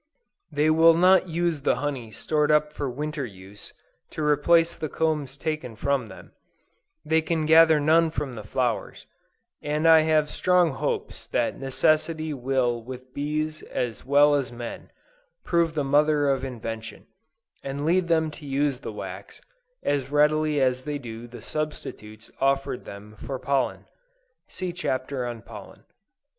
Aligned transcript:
They 0.51 0.71
will 0.71 0.95
not 0.95 1.29
use 1.29 1.61
the 1.61 1.75
honey 1.75 2.09
stored 2.09 2.49
up 2.49 2.73
for 2.73 2.89
winter 2.89 3.23
use 3.23 3.71
to 4.09 4.23
replace 4.23 4.75
the 4.75 4.89
combs 4.89 5.37
taken 5.37 5.75
from 5.75 6.07
them; 6.07 6.31
they 7.05 7.21
can 7.21 7.45
gather 7.45 7.79
none 7.79 8.09
from 8.09 8.33
the 8.33 8.43
flowers; 8.43 9.05
and 9.61 9.87
I 9.87 9.99
have 9.99 10.31
strong 10.31 10.71
hopes 10.71 11.27
that 11.27 11.59
necessity 11.59 12.33
will 12.33 12.81
with 12.81 13.13
bees 13.13 13.61
as 13.61 14.03
well 14.03 14.33
as 14.33 14.51
men, 14.51 14.89
prove 15.43 15.75
the 15.75 15.83
mother 15.83 16.29
of 16.31 16.43
invention, 16.43 17.05
and 17.61 17.85
lead 17.85 18.07
them 18.07 18.31
to 18.31 18.45
use 18.47 18.79
the 18.79 18.91
wax, 18.91 19.39
as 19.83 20.09
readily 20.09 20.59
as 20.59 20.83
they 20.83 20.97
do 20.97 21.27
the 21.27 21.43
substitutes 21.43 22.31
offered 22.39 22.85
them 22.85 23.15
for 23.23 23.37
pollen. 23.37 23.85
(See 24.47 24.73
Chapter 24.73 25.27
on 25.27 25.43
Pollen.) 25.43 25.83